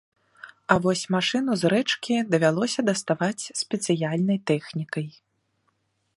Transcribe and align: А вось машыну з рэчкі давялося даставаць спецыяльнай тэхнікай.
А 0.75 0.77
вось 0.85 1.03
машыну 1.15 1.53
з 1.63 1.71
рэчкі 1.73 2.15
давялося 2.35 2.81
даставаць 2.89 3.49
спецыяльнай 3.61 4.37
тэхнікай. 4.53 5.07